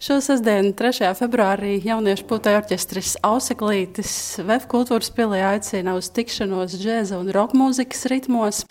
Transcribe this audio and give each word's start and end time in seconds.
Šo 0.00 0.14
sestdienu, 0.24 0.70
3. 0.72 1.10
februārī, 1.12 1.74
jauniešu 1.84 2.24
putekļu 2.24 2.62
orķestris 2.62 3.18
Auseklītis 3.20 4.12
VF 4.40 4.64
kultūras 4.72 5.10
pilī 5.12 5.42
aicina 5.44 5.92
uz 5.98 6.08
tikšanos 6.16 6.72
džēza 6.80 7.18
un 7.20 7.28
roka 7.36 7.58
mūzikas 7.60 8.06
ritmos. 8.08 8.62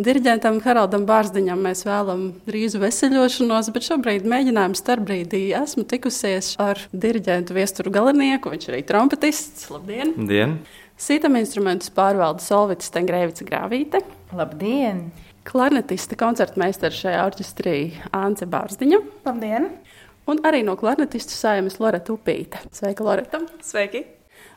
Diriģentam 0.00 0.62
Haraldam 0.64 1.04
Bārziņam 1.04 1.60
mēs 1.66 1.84
vēlamies 1.84 2.40
drīzu 2.48 2.80
veseļošanos, 2.80 3.68
bet 3.76 3.88
šobrīd 3.90 4.24
mēģinājuma 4.32 4.80
starpbrīdī 4.80 5.42
esmu 5.60 5.84
tikusies 5.90 6.54
ar 6.64 6.80
diriģentu 6.96 7.60
Viesturu 7.60 7.92
Galinieku. 7.92 8.48
Viņš 8.56 8.64
ir 8.70 8.78
arī 8.78 8.82
trompetists. 8.88 9.68
Labdien! 9.68 10.16
Dien. 10.32 10.62
Sītam 10.96 11.36
instrumentus 11.36 11.92
pārvalda 11.92 12.40
Solvits 12.40 12.88
Tengrēvica 12.96 13.44
Grāvīte. 13.52 14.00
Labdien! 14.32 15.10
Klarnetista 15.44 16.16
koncertmeistara 16.16 16.96
šajā 16.96 17.28
orķestrī 17.28 17.78
Ance 18.16 18.48
Bārziņa. 18.48 19.04
Labdien! 19.28 19.74
Un 20.30 20.40
arī 20.46 20.62
no 20.66 20.78
klarnetistu 20.80 21.34
saimas 21.34 21.80
Loreta 21.82 22.14
Upīte. 22.14 22.62
Sveika, 22.74 23.06
Loreta! 23.06 23.42
Sveiki! 23.64 24.06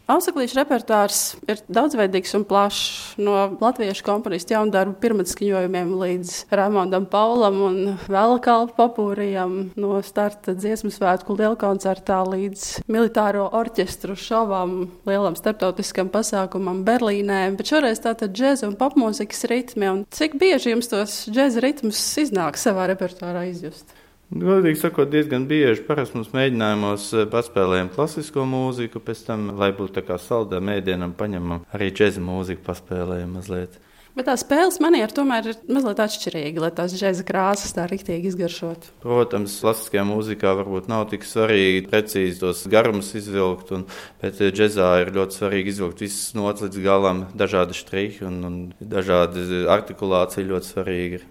Ausaklīšu 0.04 0.58
repertuārs 0.58 1.20
ir 1.48 1.62
daudzveidīgs 1.72 2.34
un 2.36 2.44
plašs. 2.44 3.14
No 3.23 3.38
latviešu 3.62 4.04
komponistu 4.04 4.52
jaundarbu 4.52 4.98
pirmatskaņojumiem 5.00 5.94
līdz 6.02 6.34
Raimondam 6.52 7.05
Paulam 7.08 7.62
un 7.64 7.78
Vēlkalpu 8.12 8.76
papūrijam, 8.81 9.55
no 9.80 10.02
starta 10.04 10.58
dziesmu 10.59 10.91
svētku 10.91 11.38
lielkoncertā 11.40 12.20
līdz 12.34 12.84
militāro 12.92 13.48
orķestru 13.55 14.20
šovam, 14.20 14.76
lielam 15.08 15.40
starptautiskam 15.40 16.12
pasākumam 16.12 16.84
Berlīnē. 16.84 17.45
Bet 17.55 17.72
šoreiz 17.72 18.03
tātad 18.03 18.36
džēza 18.36 18.67
un 18.67 18.76
popmūzikas 18.80 19.48
ritmi. 19.48 19.88
Un 19.88 20.05
cik 20.12 20.36
bieži 20.36 20.76
jums 20.76 20.92
tos 20.92 21.22
džēza 21.31 21.64
ritmus 21.64 22.03
iznāk 22.28 22.59
savā 22.59 22.92
repertuārā 22.92 23.48
izjust? 23.55 23.95
Godīgi 24.34 24.80
sakot, 24.82 25.12
diezgan 25.14 25.44
bieži 25.46 25.84
parasti 25.86 26.18
mums 26.18 26.32
mēģinājumos 26.34 27.05
eh, 27.14 27.26
paspēlējam 27.30 27.92
klasisko 27.94 28.48
mūziku, 28.50 29.02
pēc 29.06 29.28
tam, 29.28 29.52
lai 29.59 29.70
būtu 29.78 30.00
tā 30.00 30.02
kā 30.08 30.17
saldā 30.17 30.58
mēdienam, 30.64 31.14
paņemam 31.17 31.67
arī 31.76 31.92
džēza 31.94 32.23
mūziku, 32.23 32.64
paspēlējam 32.66 33.36
mazliet. 33.38 33.78
Bet 34.17 34.28
tā 34.30 34.34
spēles 34.38 34.80
maniera 34.81 35.09
tomēr 35.09 35.52
ir 35.52 35.59
mazliet 35.73 36.02
atšķirīga, 36.02 36.64
lai 36.66 36.72
tās 36.73 36.95
džēza 36.98 37.26
krāsas 37.26 37.73
tā 37.78 37.86
rīktīgi 37.89 38.30
izgaršot. 38.30 38.89
Protams, 39.06 39.59
klasiskajā 39.61 40.06
mūzikā 40.06 40.54
varbūt 40.59 40.89
nav 40.89 41.08
tik 41.14 41.26
svarīgi 41.30 41.86
precīzi 41.92 42.42
tos 42.42 42.64
garumus 42.73 43.14
izvilkt, 43.17 43.70
un, 43.78 43.86
bet 44.23 44.42
eh, 44.42 44.50
džēzā 44.50 44.89
ir 45.04 45.14
ļoti 45.14 45.44
svarīgi 45.44 45.76
izvilkt 45.76 46.02
visas 46.08 46.34
nots 46.38 46.66
līdz 46.66 46.81
galam, 46.81 47.28
dažādi 47.38 47.78
štrihi 47.78 48.26
un, 48.31 48.42
un 48.50 48.59
dažādi 48.81 49.61
artikulācija 49.78 50.50
ļoti 50.56 50.73
svarīgi. 50.73 51.23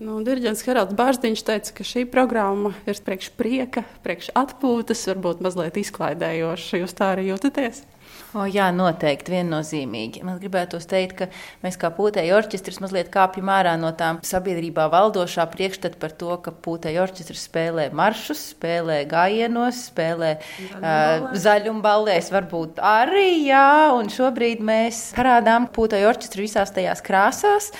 Nu, 0.00 0.14
Diriģents 0.24 0.62
Haralds 0.64 0.96
Bārziņš 0.96 1.42
teica, 1.44 1.72
ka 1.76 1.84
šī 1.84 2.06
programma 2.08 2.70
ir 2.88 2.96
priekš 3.04 3.34
prieka, 3.36 3.82
priekš 4.00 4.30
atpūtas, 4.32 5.02
varbūt 5.10 5.42
mazliet 5.44 5.76
izklaidējoša. 5.76 6.80
Jūs 6.80 6.96
tā 6.96 7.10
arī 7.12 7.26
jūtaties? 7.28 7.82
O, 8.34 8.44
jā, 8.46 8.68
noteikti, 8.74 9.32
viennozīmīgi. 9.34 10.22
Man 10.26 10.38
gribētu 10.42 10.78
teikt, 10.90 11.16
ka 11.18 11.28
mēs 11.64 11.78
kā 11.80 11.90
pūtēji 11.94 12.32
orķestris 12.36 12.80
mazliet 12.82 13.10
kāpjam 13.12 13.50
ārā 13.52 13.72
no 13.80 13.90
tām 13.96 14.20
sabiedrībā 14.26 14.86
valdošā 14.92 15.46
priekšstata 15.50 15.98
par 16.02 16.14
to, 16.20 16.36
ka 16.44 16.54
pūtēji 16.54 17.00
orķestris 17.02 17.46
spēlē 17.48 17.88
maršus, 17.96 18.44
spēlē 18.54 19.00
gājienos, 19.10 19.82
spēlē 19.90 20.34
uh, 20.38 21.32
zaļumballēs, 21.46 22.30
varbūt 22.34 22.78
arī, 22.84 23.48
jā, 23.48 23.90
un 23.96 24.12
šobrīd 24.12 24.62
mēs 24.62 25.02
parādām 25.18 25.70
pūtēji 25.74 26.08
orķestri 26.12 26.46
visās 26.46 26.74
tajās 26.76 27.02
krāsās, 27.06 27.72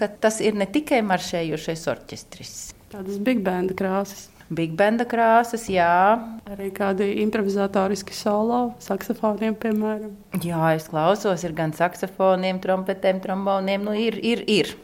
ka 0.00 0.10
tas 0.20 0.42
ir 0.44 0.58
ne 0.58 0.68
tikai 0.68 1.00
maršējošais 1.06 1.88
orķestris. 1.94 2.54
Tādas 2.94 3.18
big 3.26 3.40
band 3.46 3.72
krāsas. 3.78 4.28
Big 4.52 4.74
banda 4.76 5.06
krāsas, 5.08 5.64
jā. 5.72 6.20
Arī 6.52 6.68
kādi 6.76 7.06
improvizatoriski 7.22 8.12
solo, 8.16 8.74
saksofoniem, 8.84 9.56
piemēram. 9.56 10.12
Jā, 10.44 10.74
es 10.76 10.90
klausos, 10.92 11.46
ir 11.46 11.54
gan 11.56 11.72
saksofoniem, 11.76 12.60
trompetēm, 12.60 13.22
tromboniem. 13.24 13.86
Nu, 13.86 13.94
ir, 13.96 14.18
ir, 14.20 14.44
ir. 14.44 14.74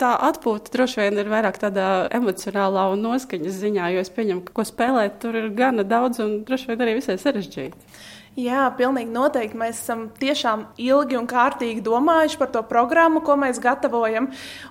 Tā 0.00 0.14
atpūta 0.28 0.72
droši 0.72 1.00
vien 1.02 1.18
ir 1.20 1.28
vairāk 1.28 1.58
tādā 1.60 1.88
emocionālā 2.16 2.86
un 2.92 3.02
noskaņas 3.04 3.58
ziņā, 3.64 3.90
jo 3.94 4.04
es 4.04 4.12
pieņemu, 4.16 4.44
ka 4.46 4.54
ko 4.56 4.64
spēlēt 4.68 5.18
tur 5.20 5.36
ir 5.36 5.50
gana 5.56 5.84
daudz 5.84 6.22
un 6.24 6.38
droši 6.48 6.70
vien 6.70 6.84
arī 6.84 6.94
visai 7.00 7.18
sarežģīti. 7.20 7.88
Jā, 8.38 8.68
pilnīgi 8.78 9.10
noteikti. 9.10 9.58
Mēs 9.58 9.80
esam 9.80 10.04
tiešām 10.14 10.60
ilgi 10.78 11.16
un 11.18 11.24
kārtīgi 11.26 11.82
domājuši 11.82 12.36
par 12.38 12.52
to 12.54 12.60
programmu, 12.62 13.24
ko 13.26 13.34
mēs 13.34 13.58
gatavojam. 13.58 14.28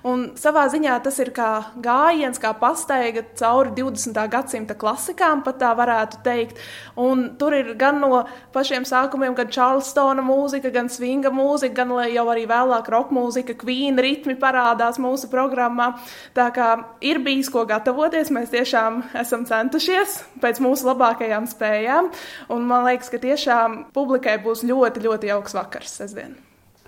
Un 0.08 0.30
savā 0.40 0.62
ziņā 0.72 0.94
tas 1.04 1.18
ir 1.20 1.28
kā 1.36 1.66
gājiens, 1.76 2.40
kā 2.40 2.54
pastaiga 2.56 3.20
cauri 3.36 3.74
20. 3.76 4.16
gadsimta 4.32 4.76
klasikām, 4.80 5.42
pat 5.44 5.58
tā 5.60 5.74
varētu 5.76 6.22
teikt. 6.24 6.62
Un 6.96 7.34
tur 7.36 7.52
ir 7.58 7.74
gan 7.76 8.00
no 8.00 8.22
pašiem 8.54 8.86
sākumiem, 8.88 9.36
gan 9.36 9.52
Charlestona 9.52 10.24
mūzika, 10.24 10.72
gan 10.72 10.88
swinga 10.88 11.28
mūzika, 11.28 11.82
gan 11.82 11.92
jau 12.08 12.26
arī 12.32 12.46
vēlāk 12.48 12.88
roka 12.88 13.12
mūzika, 13.12 13.58
kvīna 13.60 14.00
ritmi 14.00 14.38
parādās 14.40 14.96
mūsu 14.96 15.28
programmā. 15.28 15.90
Tā 16.32 16.48
kā 16.56 16.70
ir 17.04 17.20
bijis 17.20 17.52
ko 17.52 17.66
gatavoties, 17.68 18.32
mēs 18.32 18.56
tiešām 18.56 19.02
esam 19.20 19.44
centušies 19.44 20.22
pēc 20.40 20.64
mūsu 20.64 20.88
labākajām 20.88 21.44
spējām. 21.52 22.08
Un 22.56 22.64
man 22.64 22.88
liekas, 22.88 23.12
ka 23.12 23.20
tiešām 23.20 23.49
tiešām 23.50 23.90
publikai 23.94 24.38
būs 24.42 24.62
ļoti, 24.64 25.02
ļoti 25.02 25.30
jauks 25.30 25.54
vakars 25.54 25.98
sestdien. 26.00 26.36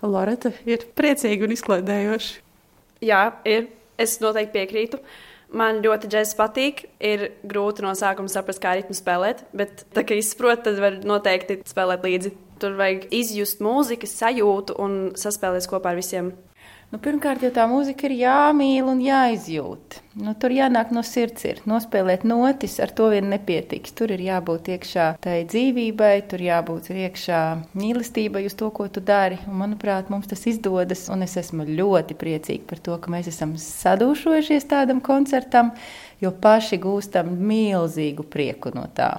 Loreta 0.02 0.52
ir 0.66 0.86
priecīga 0.96 1.46
un 1.46 1.54
izklaidējoša. 1.54 2.40
Jā, 3.02 3.32
ir. 3.44 3.68
Es 3.98 4.16
noteikti 4.22 4.56
piekrītu. 4.56 4.98
Man 5.52 5.82
ļoti 5.84 6.08
džēzus 6.10 6.34
patīk. 6.38 6.86
Ir 6.98 7.32
grūti 7.46 7.84
no 7.84 7.92
sākuma 7.94 8.30
saprast, 8.32 8.62
kā 8.62 8.72
ritmu 8.78 8.96
spēlēt, 8.96 9.44
bet 9.54 9.84
tā 9.94 10.02
kā 10.06 10.16
izprot, 10.18 10.64
tad 10.64 10.80
var 10.80 10.96
noteikti 11.04 11.60
spēlēt 11.68 12.06
līdzi. 12.06 12.32
Tur 12.62 12.78
vajag 12.78 13.08
izjust 13.14 13.62
mūzikas 13.62 14.16
sajūtu 14.22 14.78
un 14.80 14.96
saspēlēt 15.18 15.68
kopā 15.70 15.92
ar 15.92 15.98
visiem 15.98 16.32
Nu, 16.92 16.98
pirmkārt, 17.00 17.40
jau 17.40 17.48
tā 17.56 17.62
mūzika 17.70 18.04
ir 18.04 18.12
jāmīl 18.18 18.84
un 18.92 18.98
jāizjūt. 19.00 19.94
Nu, 20.20 20.34
tur 20.36 20.52
jānāk 20.52 20.90
no 20.92 21.00
sirds, 21.00 21.46
ir 21.48 21.62
nospēlēt 21.64 22.26
notis, 22.28 22.74
ar 22.84 22.90
to 22.92 23.06
vien 23.14 23.30
nepietiks. 23.32 23.94
Tur 23.96 24.12
ir 24.12 24.20
jābūt 24.20 24.68
iekšā 24.74 25.06
tai 25.24 25.38
dzīvībai, 25.48 26.10
tur 26.28 26.44
jābūt 26.44 26.90
iekšā 26.92 27.38
mīlestībai 27.80 28.42
uz 28.44 28.58
to, 28.60 28.68
ko 28.76 28.90
tu 28.92 29.00
dari. 29.00 29.40
Un, 29.46 29.56
manuprāt, 29.62 30.10
mums 30.12 30.28
tas 30.28 30.44
izdodas, 30.52 31.06
un 31.08 31.24
es 31.24 31.38
esmu 31.40 31.64
ļoti 31.70 32.18
priecīga 32.20 32.68
par 32.74 32.84
to, 32.84 33.00
ka 33.00 33.14
mēs 33.16 33.32
esam 33.32 33.56
sadūšojušies 33.56 34.68
tādam 34.68 35.00
koncertam, 35.00 35.72
jo 36.20 36.34
paši 36.44 36.76
gūstam 36.84 37.32
milzīgu 37.40 38.28
prieku 38.28 38.74
no 38.76 38.84
tā. 38.92 39.14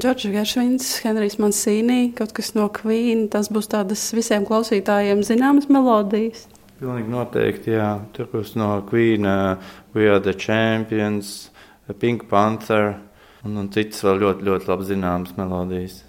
Džordžs 0.00 0.32
Geršvins, 0.32 0.88
Henrijs 1.04 1.36
Mansīnī, 1.36 2.00
kaut 2.16 2.32
kas 2.34 2.54
no 2.56 2.64
Queen, 2.72 3.28
tas 3.28 3.52
būs 3.52 3.68
tādas 3.76 4.08
visiem 4.16 4.48
klausītājiem 4.48 5.20
zināmas 5.22 5.68
melodijas. 5.68 6.48
Pilnīgi 6.84 7.08
noteikti, 7.08 7.72
jā. 7.78 7.88
Tur 8.12 8.28
būs 8.28 8.50
no 8.60 8.68
Queen, 8.84 9.24
uh, 9.24 9.76
We 9.96 10.04
Are 10.12 10.20
the 10.20 10.34
Champions, 10.36 11.48
Pink 11.96 12.26
Panther 12.28 12.98
un, 13.44 13.54
un 13.56 13.70
citas 13.72 14.02
vēl 14.04 14.20
ļoti, 14.20 14.44
ļoti 14.44 14.68
labi 14.68 14.88
zināmas 14.90 15.32
melodijas. 15.38 16.02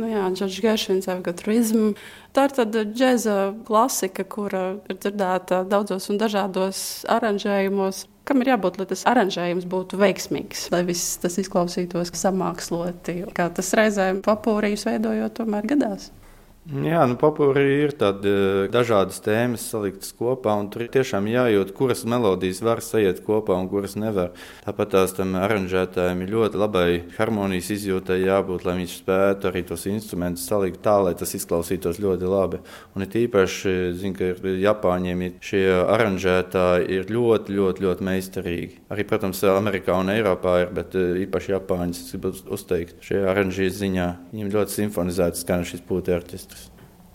Nu 0.00 0.08
jā, 0.08 0.22
Džordžs 0.32 0.62
Geršvins, 0.64 1.08
Evagatrism. 1.12 1.90
Tā 2.32 2.46
ir 2.48 2.54
tāda 2.56 2.86
džēza 2.88 3.36
klasika, 3.68 4.24
kura 4.24 4.62
ir 4.88 4.96
dzirdēta 4.96 5.60
daudzos 5.68 6.08
un 6.08 6.22
dažādos 6.22 6.80
aranžējumos. 7.12 8.06
Kam 8.24 8.40
ir 8.40 8.54
jābūt, 8.54 8.80
lai 8.80 8.88
tas 8.88 9.04
aranžējums 9.12 9.68
būtu 9.68 10.00
veiksmīgs, 10.00 10.70
lai 10.72 10.80
viss 10.88 11.20
tas 11.20 11.36
izklausītos 11.42 12.14
samāksloti, 12.16 13.18
kā 13.36 13.50
tas 13.52 13.72
reizēm 13.76 14.24
papūrījus 14.24 14.88
veidojot, 14.88 15.36
tomēr 15.42 15.68
gadās? 15.74 16.08
Jā, 16.62 17.00
nu, 17.10 17.16
popūri 17.18 17.62
ir 17.82 17.92
tādi 17.98 18.30
eh, 18.30 18.68
dažādas 18.70 19.16
tēmas 19.18 19.64
saliktas 19.66 20.12
kopā, 20.14 20.52
un 20.62 20.68
tur 20.70 20.84
tiešām 20.94 21.26
jājūt, 21.26 21.72
kuras 21.74 22.04
melodijas 22.06 22.60
var 22.62 22.78
sajiet 22.86 23.18
kopā 23.26 23.56
un 23.58 23.66
kuras 23.66 23.96
nevar. 23.98 24.30
Tāpat 24.62 24.92
tās 24.92 25.14
tam 25.16 25.34
aranžētājiem 25.40 26.22
ir 26.22 26.30
ļoti 26.30 26.60
labai 26.62 26.84
harmonijas 27.16 27.72
izjūtai 27.74 28.20
jābūt, 28.20 28.62
lai 28.62 28.76
viņš 28.78 28.94
spētu 29.00 29.48
arī 29.50 29.64
tos 29.66 29.88
instrumentus 29.90 30.44
salikt 30.46 30.78
tā, 30.86 30.94
lai 31.02 31.16
tas 31.18 31.34
izklausītos 31.34 31.98
ļoti 31.98 32.30
labi. 32.30 32.62
Un 32.94 33.06
it 33.08 33.18
īpaši, 33.18 33.74
zinu, 33.98 34.14
ka 34.20 34.54
Japāņiem 34.62 35.26
šie 35.42 35.64
aranžētāji 35.82 36.86
ir 36.94 37.10
ļoti, 37.10 37.58
ļoti, 37.58 37.86
ļoti 37.88 38.08
meistarīgi. 38.12 38.80
Arī, 38.94 39.08
protams, 39.10 39.42
Amerikā 39.50 39.98
un 39.98 40.14
Eiropā 40.14 40.60
ir, 40.62 40.70
bet 40.78 40.94
eh, 40.94 41.24
īpaši 41.26 41.56
Japāņus 41.56 42.06
gribu 42.14 42.32
uzteikt 42.54 43.02
šajā 43.02 43.26
aranžīs 43.34 43.82
ziņā. 43.82 44.08
Viņiem 44.30 44.54
ļoti 44.54 44.78
simfonizēts 44.78 45.42
skan 45.42 45.66
šis 45.66 45.82
pūtērķis. 45.90 46.51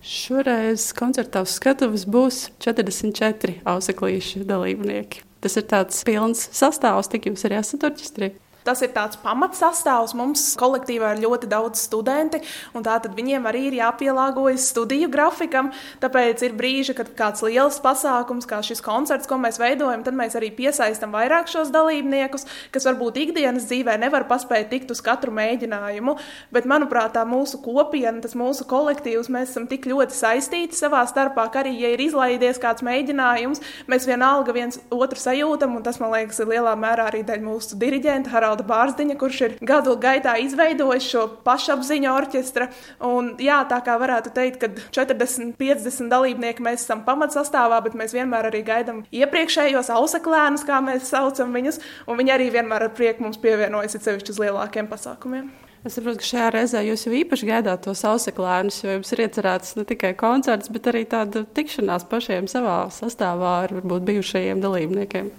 Šoreiz 0.05 0.91
koncertā 0.97 1.41
uz 1.45 1.55
skatuves 1.57 2.05
būs 2.09 2.47
44 2.63 3.61
auseklīšu 3.67 4.45
dalībnieki. 4.47 5.23
Tas 5.41 5.57
ir 5.59 5.65
tāds 5.69 6.03
pilns 6.07 6.47
sastāvs, 6.55 7.09
tik 7.11 7.29
jūs 7.29 7.45
arī 7.47 7.59
esat 7.59 7.85
orķestrī. 7.89 8.31
Tas 8.67 8.81
ir 8.83 8.91
tāds 8.91 9.15
pamatsastāvs. 9.21 10.11
Mums 10.17 10.41
kolektīvā 10.59 11.13
ir 11.15 11.23
ļoti 11.23 11.47
daudz 11.47 11.79
studenti, 11.85 12.41
un 12.75 12.83
tātad 12.83 13.13
viņiem 13.15 13.45
arī 13.47 13.67
ir 13.69 13.77
jāpielāgojas 13.79 14.65
studiju 14.73 15.07
grafikam. 15.13 15.69
Tāpēc 16.03 16.43
ir 16.43 16.55
brīži, 16.57 16.95
kad 16.97 17.13
kāds 17.15 17.45
liels 17.45 17.79
pasākums, 17.83 18.47
kā 18.49 18.59
šis 18.65 18.83
koncerts, 18.83 19.29
ko 19.29 19.37
mēs 19.39 19.59
veidojam, 19.61 20.03
tad 20.03 20.17
mēs 20.19 20.35
arī 20.35 20.51
piesaistam 20.55 21.15
vairāk 21.15 21.47
šos 21.51 21.71
dalībniekus, 21.71 22.43
kas 22.75 22.87
varbūt 22.89 23.21
ikdienas 23.21 23.69
dzīvē 23.69 23.95
nevar 24.01 24.27
paspēt 24.27 24.67
tikt 24.73 24.91
uz 24.91 25.01
katru 25.05 25.31
mēģinājumu. 25.37 26.17
Bet, 26.51 26.67
manuprāt, 26.67 27.13
tā 27.15 27.23
mūsu 27.27 27.61
kopiena, 27.63 28.19
tas 28.23 28.35
mūsu 28.37 28.67
kolektīvs, 28.67 29.31
mēs 29.31 29.53
esam 29.53 29.69
tik 29.71 29.87
ļoti 29.87 30.15
saistīti 30.17 30.75
savā 30.75 31.05
starpā, 31.07 31.47
ka 31.53 31.63
arī, 31.63 31.73
ja 31.79 31.93
ir 31.95 32.03
izlaidies 32.03 32.59
kāds 32.59 32.83
mēģinājums, 32.83 33.63
mēs 33.87 34.07
vienalga 34.09 34.55
viens 34.55 34.81
otru 34.91 35.23
sajūtam, 35.23 35.79
un 35.79 35.87
tas, 35.87 36.01
man 36.03 36.11
liekas, 36.17 36.41
ir 36.43 36.51
lielā 36.51 36.75
mērā 36.79 37.07
arī 37.11 37.23
dēļ 37.27 37.43
mūsu 37.47 37.79
diriģenta 37.79 38.33
Haralda 38.33 38.56
Bārziņa, 38.67 39.17
kurš 39.19 39.41
ir 39.45 39.55
gadu 39.61 39.95
gaitā 40.01 40.37
izveidojis 40.41 41.09
šo 41.11 41.25
pašapziņu 41.45 42.09
orķestra. 42.13 42.69
Un, 43.05 43.33
jā, 43.43 43.59
tā 43.69 43.81
kā 43.85 43.97
varētu 44.01 44.33
teikt, 44.35 44.63
ka 44.63 44.71
40, 44.95 45.53
50 45.59 46.11
dalībnieki 46.13 46.65
mēs 46.65 46.85
esam 46.85 47.03
pamatsastāvā, 47.07 47.81
bet 47.85 47.97
mēs 47.99 48.15
vienmēr 48.17 48.49
arī 48.51 48.63
gaidām 48.67 49.03
iepriekšējos 49.11 49.91
auseklēnus, 49.97 50.65
kā 50.67 50.81
mēs 50.85 51.11
saucam 51.13 51.53
viņus, 51.55 51.81
un 52.07 52.19
viņi 52.21 52.35
arī 52.37 52.51
vienmēr 52.57 52.87
ar 52.89 52.97
prieku 52.97 53.27
mums 53.27 53.39
pievienojas, 53.41 53.97
it 53.97 54.07
sevišķi 54.07 54.35
uz 54.35 54.43
lielākiem 54.47 54.89
pasākumiem. 54.91 55.49
Es 55.85 55.95
saprotu, 55.95 56.19
ka 56.19 56.27
šajā 56.27 56.47
reizē 56.51 56.79
jūs 56.83 57.05
jau 57.05 57.13
īpaši 57.15 57.47
gaidāt 57.47 57.85
tos 57.85 58.01
auseklēnus, 58.09 58.81
jo 58.83 58.95
jums 58.95 59.11
ir 59.13 59.21
iecerēts 59.23 59.75
ne 59.77 59.85
tikai 59.87 60.11
koncerts, 60.19 60.71
bet 60.73 60.89
arī 60.91 61.05
tāda 61.07 61.45
tikšanās 61.55 62.07
pašiem 62.11 62.49
savā 62.51 62.79
sastāvā 62.91 63.53
ar 63.63 63.75
varbūt 63.77 64.07
bijušajiem 64.09 64.63
dalībniekiem. 64.63 65.29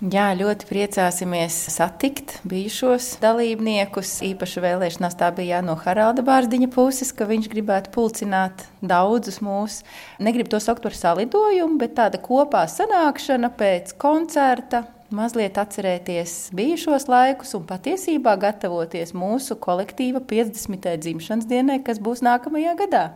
Jā, 0.00 0.30
ļoti 0.32 0.64
priecāsimies 0.64 1.52
satikt 1.74 2.38
bijušos 2.48 3.18
dalībniekus. 3.20 4.14
Īpaši 4.24 4.62
vēlēšanās 4.64 5.18
tā 5.20 5.28
bija 5.36 5.58
no 5.60 5.74
Haralda 5.76 6.24
Bārziņa 6.24 6.70
puses, 6.72 7.10
ka 7.12 7.26
viņš 7.28 7.50
gribētu 7.52 7.92
pulcināt 7.92 8.64
daudzus 8.80 9.42
mūs. 9.44 9.82
Negribu 10.16 10.54
to 10.54 10.62
saukt 10.64 10.80
par 10.86 10.96
salidojumu, 10.96 11.76
bet 11.82 11.98
tāda 12.00 12.16
kopā 12.16 12.64
sanākšana 12.72 13.52
pēc 13.60 13.92
koncerta, 14.00 14.86
mazliet 15.12 15.60
atcerēties 15.60 16.54
bijušos 16.56 17.04
laikus 17.12 17.52
un 17.60 17.68
patiesībā 17.68 18.38
gatavoties 18.40 19.12
mūsu 19.12 19.60
kolektīva 19.60 20.24
50. 20.24 20.96
dzimšanas 20.96 21.50
dienai, 21.52 21.82
kas 21.84 22.00
būs 22.00 22.24
nākamajā 22.24 22.78
gadā. 22.86 23.10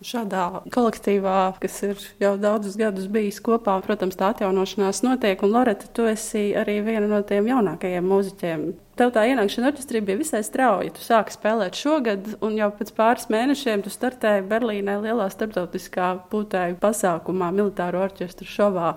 Šādā 0.00 0.62
kolektīvā, 0.72 1.58
kas 1.60 1.74
ir 1.84 1.98
jau 2.22 2.30
daudzus 2.40 2.78
gadus 2.80 3.04
bijis 3.12 3.36
kopā, 3.44 3.74
protams, 3.84 4.16
tā 4.16 4.30
atjaunošanās 4.32 5.02
notiek. 5.04 5.42
Un, 5.44 5.52
Loreta, 5.52 5.90
tu 5.92 6.06
esi 6.08 6.54
arī 6.56 6.78
viena 6.86 7.04
no 7.10 7.18
tiem 7.28 7.50
jaunākajiem 7.50 8.08
mūziķiem. 8.08 8.62
Tev 8.96 9.12
tā 9.12 9.26
ienākšana 9.28 9.68
orķestrī 9.68 10.00
bija 10.06 10.22
visai 10.22 10.40
strauja. 10.46 10.94
Tu 10.96 11.04
sāki 11.04 11.36
spēlēt 11.36 11.76
šogad, 11.76 12.32
un 12.40 12.56
jau 12.56 12.70
pēc 12.78 12.94
pāris 12.96 13.28
mēnešiem 13.28 13.84
tu 13.84 13.92
startēji 13.92 14.48
Berlīnē 14.48 14.96
lielā 15.04 15.28
starptautiskā 15.36 16.14
pūtēju 16.32 16.80
pasākumā, 16.80 17.52
militāro 17.60 18.00
orķestru 18.08 18.48
šovā. 18.48 18.94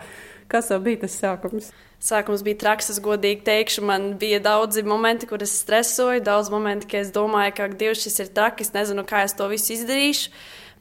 Kas 0.48 0.72
tev 0.72 0.88
bija 0.88 1.04
tas 1.04 1.20
sākums? 1.20 1.74
Sākums 2.04 2.48
bija 2.48 2.64
traks, 2.64 2.94
es 2.96 3.04
godīgi 3.04 3.44
teikšu. 3.44 3.84
Man 3.92 4.14
bija 4.20 4.40
daudzi 4.44 4.88
momenti, 4.88 5.28
kur 5.28 5.44
es 5.44 5.60
stresoju, 5.60 6.24
daudz 6.24 6.52
momenti, 6.52 6.88
kad 6.96 7.04
es 7.04 7.12
domāju, 7.16 7.60
ka 7.60 7.72
Dievs 7.76 8.08
šis 8.08 8.20
ir 8.24 8.36
traki, 8.36 8.64
es 8.64 8.72
nezinu, 8.76 9.04
kā 9.08 9.28
es 9.28 9.36
to 9.36 9.52
visu 9.52 9.76
izdarīšu. 9.76 10.32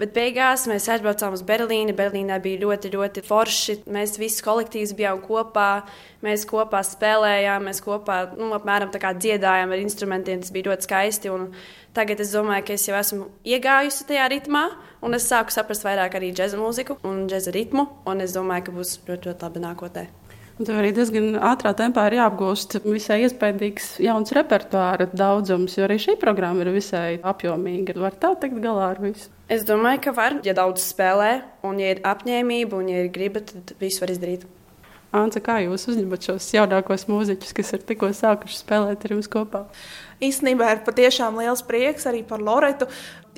Bet 0.02 0.16
beigās 0.16 0.64
mēs 0.66 0.88
aizbraucām 0.90 1.36
uz 1.36 1.44
Berlīni. 1.46 1.92
Berlīnā 1.94 2.40
bija 2.42 2.58
ļoti, 2.64 2.90
ļoti 2.90 3.22
forši. 3.22 3.76
Mēs 3.94 4.16
visi 4.18 4.42
kolektīvs 4.42 4.96
bijām 4.98 5.20
kopā. 5.22 5.84
Mēs 6.26 6.42
kopā 6.50 6.80
spēlējām, 6.88 7.68
mēs 7.68 7.78
kopā 7.84 8.16
nu, 8.34 8.48
apmēram 8.56 8.90
dziedājām 8.90 9.70
ar 9.70 9.78
instrumentiem. 9.78 10.42
Tas 10.42 10.50
bija 10.50 10.72
ļoti 10.72 10.88
skaisti. 10.88 11.30
Un 11.30 11.52
tagad 11.94 12.18
es 12.24 12.34
domāju, 12.34 12.66
ka 12.66 12.74
es 12.74 12.88
jau 12.88 12.98
esmu 12.98 13.28
iegājusi 13.46 14.08
tajā 14.10 14.26
ritmā. 14.34 14.64
Un 15.06 15.14
es 15.14 15.28
sāku 15.30 15.54
saprast 15.54 15.86
vairāk 15.86 16.18
arī 16.18 16.32
džēza 16.34 16.58
mūziku 16.58 16.98
un 17.06 17.28
džēza 17.30 17.54
ritmu. 17.54 17.86
Un 18.10 18.26
es 18.26 18.34
domāju, 18.34 18.66
ka 18.66 18.76
būs 18.80 18.98
ļoti, 19.06 19.30
ļoti 19.30 19.46
labi 19.46 19.64
nākotnē. 19.68 20.08
Un 20.60 20.68
tev 20.68 20.76
arī 20.82 20.90
diezgan 20.92 21.38
ātrā 21.40 21.72
tempā 21.76 22.04
ir 22.10 22.18
jāapgūst 22.18 22.82
visai 22.84 23.22
iespaidīgs 23.24 23.94
jauns 24.04 24.34
repertuāra 24.36 25.08
daudzums, 25.08 25.78
jo 25.78 25.86
arī 25.86 25.96
šī 26.02 26.18
programma 26.20 26.66
ir 26.66 26.72
visai 26.74 27.16
apjomīga. 27.18 27.96
Var 27.98 28.18
tā 28.20 28.34
tikt 28.42 28.60
galā 28.64 28.90
ar 28.92 29.00
visu? 29.00 29.30
Es 29.52 29.64
domāju, 29.68 30.04
ka 30.04 30.16
var, 30.16 30.40
ja 30.44 30.52
daudz 30.56 30.84
spēlē, 30.92 31.32
un 31.64 31.80
ja 31.80 31.94
ir 31.94 32.02
apņēmība, 32.04 32.76
un 32.78 32.92
ja 32.92 33.06
ir 33.06 33.08
griba, 33.14 33.40
tad 33.48 33.72
visu 33.80 34.04
var 34.04 34.12
izdarīt. 34.12 34.44
Anca, 35.12 35.42
kā 35.44 35.58
jūs 35.60 35.82
uzņemat 35.92 36.24
šos 36.24 36.46
jaunākos 36.54 37.02
mūziķus, 37.04 37.50
kas 37.56 37.74
ir 37.76 37.82
tikko 37.84 38.08
sākuši 38.16 38.62
spēlēt 38.62 39.02
ar 39.04 39.12
jums 39.12 39.28
kopā? 39.32 39.66
Īstenībā 40.24 40.70
ir 40.72 40.80
patiešām 40.86 41.36
liels 41.42 41.60
prieks 41.68 42.08
arī 42.08 42.22
par 42.24 42.40
Loretu 42.40 42.88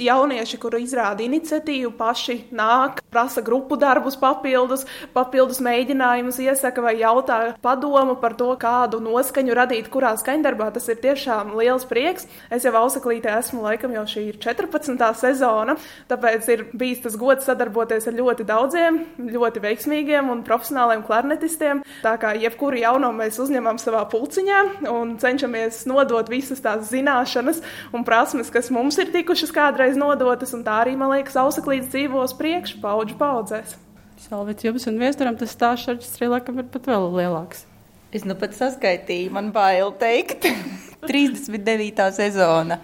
jaunieši, 0.00 0.58
kuri 0.61 0.82
izrāda 0.85 1.23
iniciatīvu, 1.25 1.93
paši 1.99 2.37
nāk, 2.55 3.00
prasa 3.12 3.43
grupu 3.44 3.79
darbus, 3.81 4.17
papildus, 4.19 4.85
papildus 5.14 5.61
mēģinājumus, 5.64 6.41
iesaka 6.43 6.82
vai 6.85 6.96
jautā 6.99 7.38
padomu 7.62 8.17
par 8.20 8.35
to, 8.38 8.50
kādu 8.61 9.00
noskaņu 9.05 9.55
radīt, 9.56 9.91
kurā 9.93 10.14
skaņdarbā. 10.19 10.70
Tas 10.75 10.88
ir 10.91 11.00
tiešām 11.02 11.55
liels 11.58 11.87
prieks. 11.88 12.29
Es 12.52 12.67
jau 12.67 12.75
auseklītē 12.81 13.37
esmu, 13.38 13.62
laikam, 13.67 13.94
jau 13.94 14.05
šī 14.11 14.26
ir 14.32 14.41
14. 14.43 14.99
sezona, 15.20 15.76
tāpēc 16.11 16.50
ir 16.52 16.67
bijis 16.75 17.05
tas 17.06 17.19
gods 17.20 17.47
sadarboties 17.49 18.08
ar 18.11 18.19
ļoti 18.19 18.47
daudziem, 18.49 19.00
ļoti 19.31 19.62
veiksmīgiem 19.64 20.31
un 20.32 20.43
profesionāliem 20.47 21.05
klarnetistiem. 21.06 21.85
Tā 22.05 22.17
kā 22.20 22.35
jebkuru 22.38 22.82
jauno 22.82 23.12
mēs 23.17 23.38
uzņemam 23.43 23.79
savā 23.82 24.05
pulciņā 24.11 24.61
un 24.90 25.17
cenšamies 25.23 25.85
nodot 25.90 26.29
visas 26.32 26.62
tās 26.64 26.88
zināšanas 26.90 27.62
un 27.94 28.05
prasmes, 28.06 28.50
kas 28.52 28.70
mums 28.75 28.99
ir 29.00 29.12
tikušas 29.14 29.52
kādreiz 29.55 29.84
kādreiz 29.85 30.01
nodotas, 30.01 30.55
un 30.57 30.65
tā 30.65 30.81
arī, 30.81 30.95
man 30.97 31.13
liekas, 31.13 31.37
auseklīdz 31.37 31.91
dzīvos 31.93 32.35
priekšu 32.39 32.81
paudžu 32.81 33.19
paudzēs. 33.21 33.77
Salvits 34.17 34.65
jums 34.65 34.87
un 34.89 34.97
viesturam 34.99 35.37
tas 35.37 35.53
stāsts 35.53 35.91
ar 35.91 35.99
Strielakam 36.01 36.59
ir 36.59 36.71
pat 36.73 36.87
vēl 36.89 37.11
lielāks. 37.13 37.67
Es 38.15 38.25
nu 38.25 38.37
pat 38.39 38.55
saskaitīju, 38.57 39.33
man 39.35 39.51
bail 39.53 39.93
teikt. 40.01 40.47
39. 41.05 42.01
sezona. 42.17 42.79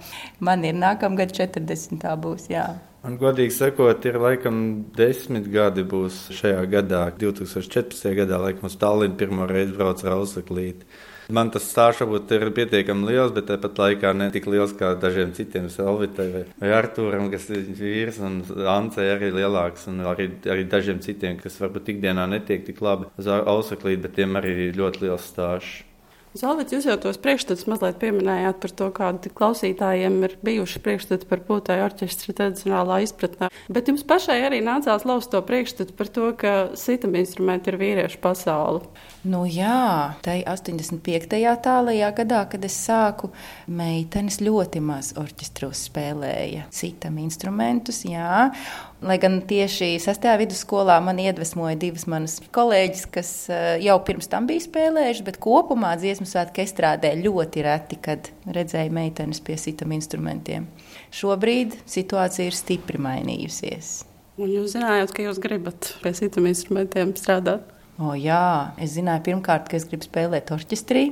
Man 0.44 0.64
ir 0.68 0.76
nākamgad 0.76 1.32
40. 1.32 2.04
būs, 2.20 2.50
jā. 2.52 2.66
Man 3.00 3.16
godīgi 3.16 3.54
sakot, 3.56 4.04
ir 4.04 4.18
laikam 4.20 4.58
desmit 4.92 5.48
gadi 5.48 5.86
būs 5.88 6.26
šajā 6.36 6.66
gadā, 6.68 7.06
2014. 7.16 8.10
gadā, 8.18 8.42
laikam 8.42 8.68
uz 8.68 8.76
Tallinu 8.76 9.16
pirmo 9.16 9.48
reizi 9.48 9.72
brauc 9.72 10.04
ar 10.04 10.18
auseklīti. 10.18 10.84
Man 11.34 11.50
tas 11.54 11.66
stāsts 11.70 12.02
varbūt 12.02 12.32
ir 12.36 12.46
pietiekami 12.56 13.10
liels, 13.10 13.34
bet 13.36 13.48
tāpat 13.50 13.78
laikā 13.80 14.12
ne 14.16 14.30
tik 14.34 14.48
liels 14.50 14.72
kā 14.76 14.92
dažiem 15.00 15.34
citiem, 15.36 15.68
Selvitai 15.72 16.28
vai, 16.32 16.44
vai 16.62 16.72
Artūram, 16.78 17.28
kas 17.32 17.48
ir 17.54 17.68
vīrs, 17.78 18.20
un 18.24 18.40
Ancei 18.70 19.10
arī 19.12 19.30
lielāks, 19.36 19.86
un 19.90 20.02
arī, 20.10 20.30
arī 20.50 20.66
dažiem 20.70 21.02
citiem, 21.04 21.38
kas 21.42 21.60
varbūt 21.62 21.92
ikdienā 21.94 22.26
netiek 22.30 22.66
tik 22.66 22.82
labi 22.84 23.10
uz 23.20 23.30
auseklīt, 23.30 24.02
bet 24.06 24.18
tiem 24.18 24.40
arī 24.40 24.72
ļoti 24.76 25.06
liels 25.06 25.30
stāsts. 25.30 25.86
Zalvits, 26.30 26.70
jūs 26.70 26.84
jau 26.86 26.94
tos 27.02 27.16
priekšstats 27.18 27.66
mazliet 27.66 27.96
pieminējāt 27.98 28.60
par 28.62 28.72
to, 28.78 28.86
kādi 28.94 29.32
klausītājiem 29.34 30.20
ir 30.28 30.36
bijuši 30.46 30.82
priekšstati 30.84 31.26
par 31.26 31.40
putāju 31.48 31.82
orķestra 31.88 32.34
tradicionālā 32.38 33.00
izpratnē. 33.02 33.48
Bet 33.66 33.90
jums 33.90 34.04
pašai 34.06 34.36
arī 34.46 34.60
nācās 34.62 35.02
laust 35.10 35.32
to 35.32 35.40
priekšstatu 35.42 35.96
par 35.98 36.12
to, 36.14 36.28
ka 36.38 36.52
sitam 36.78 37.16
instrumenti 37.18 37.72
ir 37.72 37.80
vīriešu 37.80 38.20
pasauli. 38.22 38.86
Nu 39.26 39.42
jā, 39.50 40.14
tai 40.22 40.38
85. 40.46 41.34
tālajā 41.66 42.12
gadā, 42.22 42.44
kad 42.54 42.62
es 42.68 42.78
sāku, 42.78 43.32
meitenes 43.66 44.38
ļoti 44.38 44.84
maz 44.86 45.10
orķestros 45.18 45.82
spēlēja 45.90 46.68
citam 46.70 47.18
instrumentus, 47.18 48.04
jā. 48.06 48.52
Lai 49.00 49.16
gan 49.16 49.38
tieši 49.48 49.94
sastajā 50.04 50.34
vidusskolā 50.42 50.98
man 51.00 51.16
iedvesmoja 51.22 51.78
divas 51.80 52.04
manas 52.10 52.34
kolēģis, 52.52 53.06
kas 53.14 53.30
eh, 53.48 53.68
jau 53.86 53.96
pirms 54.04 54.28
tam 54.28 54.44
bija 54.50 54.60
spēlējuši, 54.66 55.24
bet 55.24 55.38
kopumā 55.40 55.94
dziesmu 55.96 56.28
svētku 56.28 56.60
estrādē 56.60 57.14
ļoti 57.22 57.64
reti, 57.64 57.96
kad 58.04 58.28
redzēju 58.44 58.92
meitenes 58.92 59.40
pie 59.46 59.56
citam 59.62 59.96
instrumentiem. 59.96 60.68
Šobrīd 61.16 61.78
situācija 61.88 62.50
ir 62.50 62.58
stipri 62.58 63.00
mainījusies. 63.00 63.92
Un 64.40 64.52
jūs 64.52 64.76
zinājāt, 64.76 65.16
ka 65.16 65.24
jūs 65.24 65.40
gribat 65.40 65.94
pie 66.04 66.12
citam 66.20 66.50
instrumentiem 66.52 67.16
strādāt? 67.16 67.64
O, 68.00 68.12
jā, 68.16 68.72
es 68.80 68.94
zināju, 68.98 69.26
pirmkārt, 69.26 69.66
ka 69.68 69.76
es 69.80 69.88
gribu 69.88 70.06
spēlēt 70.08 70.52
orķestrī. 70.52 71.08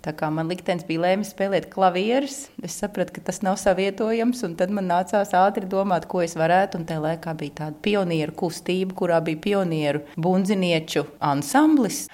Tā 0.00 0.14
kā 0.16 0.30
man 0.32 0.48
liktenis 0.48 0.86
bija 0.88 1.02
lēmis 1.02 1.34
spēlēt 1.34 1.66
klavierus, 1.72 2.46
es 2.64 2.78
sapratu, 2.80 3.12
ka 3.18 3.24
tas 3.26 3.42
nav 3.44 3.58
savietojams. 3.60 4.40
Tad 4.56 4.72
man 4.72 4.88
nācās 4.88 5.34
ātri 5.36 5.68
domāt, 5.68 6.06
ko 6.08 6.22
es 6.24 6.32
varētu. 6.40 6.80
Un 6.80 6.86
tajā 6.88 7.02
laikā 7.04 7.34
bija 7.36 7.56
tāda 7.58 7.76
pionieru 7.84 8.32
kustība, 8.40 8.96
kurā 8.96 9.20
bija 9.24 9.42
pionieru 9.44 10.00
bundzinieču 10.16 11.04
ansamblis. 11.32 12.06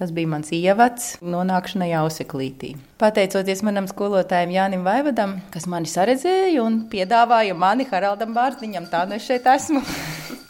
Tas 0.00 0.14
bija 0.14 0.32
mans 0.34 0.50
ievads 0.56 1.14
nonākšanai 1.22 1.92
auseklītī. 2.00 2.74
Pateicoties 2.98 3.62
manam 3.62 3.86
skolotājam 3.86 4.56
Jānim 4.56 4.82
Vaivadam, 4.82 5.38
kas 5.54 5.70
mani 5.70 5.86
saredzēja 5.86 6.66
un 6.66 6.82
piedāvāja 6.90 7.54
mani 7.54 7.86
Haraldam 7.86 8.34
Bārziņam, 8.34 8.90
tā 8.90 9.06
nu 9.06 9.20
es 9.20 9.30
šeit 9.30 9.46
esmu. 9.54 9.84